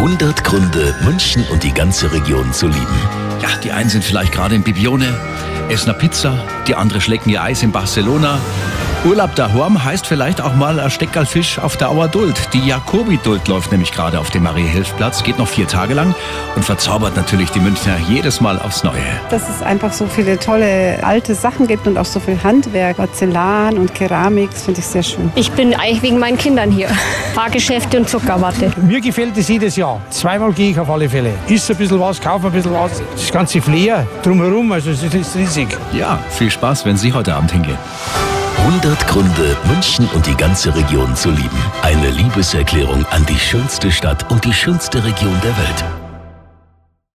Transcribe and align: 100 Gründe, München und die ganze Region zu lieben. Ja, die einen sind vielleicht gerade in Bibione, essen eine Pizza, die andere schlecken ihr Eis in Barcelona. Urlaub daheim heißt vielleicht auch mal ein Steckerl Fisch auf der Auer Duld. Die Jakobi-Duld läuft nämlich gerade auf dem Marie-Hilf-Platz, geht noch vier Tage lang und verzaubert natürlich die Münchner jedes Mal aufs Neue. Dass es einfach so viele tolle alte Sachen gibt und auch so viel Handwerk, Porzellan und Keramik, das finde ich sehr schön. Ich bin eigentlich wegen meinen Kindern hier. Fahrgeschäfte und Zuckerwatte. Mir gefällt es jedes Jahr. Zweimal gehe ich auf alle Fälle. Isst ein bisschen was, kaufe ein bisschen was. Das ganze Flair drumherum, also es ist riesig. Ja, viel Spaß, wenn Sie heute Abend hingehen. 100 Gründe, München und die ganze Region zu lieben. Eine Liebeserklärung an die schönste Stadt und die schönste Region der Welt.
100 0.00 0.44
Gründe, 0.44 0.94
München 1.02 1.44
und 1.52 1.62
die 1.62 1.74
ganze 1.74 2.10
Region 2.10 2.54
zu 2.54 2.68
lieben. 2.68 2.98
Ja, 3.42 3.48
die 3.62 3.70
einen 3.70 3.90
sind 3.90 4.02
vielleicht 4.02 4.32
gerade 4.32 4.54
in 4.54 4.62
Bibione, 4.62 5.14
essen 5.68 5.90
eine 5.90 5.98
Pizza, 5.98 6.42
die 6.66 6.74
andere 6.74 7.02
schlecken 7.02 7.28
ihr 7.28 7.42
Eis 7.42 7.62
in 7.62 7.70
Barcelona. 7.70 8.38
Urlaub 9.04 9.34
daheim 9.34 9.82
heißt 9.82 10.06
vielleicht 10.06 10.40
auch 10.42 10.54
mal 10.54 10.80
ein 10.80 10.90
Steckerl 10.90 11.24
Fisch 11.24 11.58
auf 11.58 11.76
der 11.76 11.90
Auer 11.90 12.08
Duld. 12.08 12.34
Die 12.52 12.66
Jakobi-Duld 12.66 13.48
läuft 13.48 13.72
nämlich 13.72 13.92
gerade 13.92 14.18
auf 14.18 14.30
dem 14.30 14.42
Marie-Hilf-Platz, 14.42 15.22
geht 15.22 15.38
noch 15.38 15.48
vier 15.48 15.66
Tage 15.66 15.92
lang 15.92 16.14
und 16.56 16.64
verzaubert 16.64 17.16
natürlich 17.16 17.50
die 17.50 17.60
Münchner 17.60 17.96
jedes 18.08 18.40
Mal 18.40 18.58
aufs 18.58 18.84
Neue. 18.84 19.00
Dass 19.30 19.48
es 19.48 19.62
einfach 19.62 19.92
so 19.92 20.06
viele 20.06 20.38
tolle 20.38 20.98
alte 21.02 21.34
Sachen 21.34 21.66
gibt 21.66 21.86
und 21.86 21.98
auch 21.98 22.06
so 22.06 22.20
viel 22.20 22.42
Handwerk, 22.42 22.96
Porzellan 22.96 23.78
und 23.78 23.94
Keramik, 23.94 24.50
das 24.50 24.64
finde 24.64 24.80
ich 24.80 24.86
sehr 24.86 25.02
schön. 25.02 25.30
Ich 25.34 25.50
bin 25.52 25.74
eigentlich 25.74 26.02
wegen 26.02 26.18
meinen 26.18 26.38
Kindern 26.38 26.70
hier. 26.70 26.88
Fahrgeschäfte 27.34 27.98
und 27.98 28.08
Zuckerwatte. 28.08 28.72
Mir 28.82 29.00
gefällt 29.00 29.36
es 29.36 29.48
jedes 29.48 29.76
Jahr. 29.76 30.00
Zweimal 30.10 30.52
gehe 30.52 30.70
ich 30.70 30.78
auf 30.78 30.90
alle 30.90 31.08
Fälle. 31.08 31.32
Isst 31.48 31.70
ein 31.70 31.76
bisschen 31.76 32.00
was, 32.00 32.20
kaufe 32.20 32.46
ein 32.46 32.52
bisschen 32.52 32.72
was. 32.72 33.02
Das 33.12 33.32
ganze 33.32 33.60
Flair 33.60 34.06
drumherum, 34.22 34.72
also 34.72 34.90
es 34.90 35.02
ist 35.02 35.36
riesig. 35.36 35.68
Ja, 35.92 36.18
viel 36.30 36.50
Spaß, 36.50 36.84
wenn 36.84 36.96
Sie 36.96 37.12
heute 37.12 37.34
Abend 37.34 37.52
hingehen. 37.52 37.78
100 38.58 39.06
Gründe, 39.08 39.56
München 39.68 40.08
und 40.14 40.26
die 40.26 40.34
ganze 40.34 40.74
Region 40.74 41.14
zu 41.16 41.30
lieben. 41.30 41.62
Eine 41.82 42.10
Liebeserklärung 42.10 43.06
an 43.10 43.24
die 43.26 43.38
schönste 43.38 43.90
Stadt 43.90 44.30
und 44.30 44.44
die 44.44 44.52
schönste 44.52 45.02
Region 45.02 45.40
der 45.42 45.56
Welt. 45.56 45.99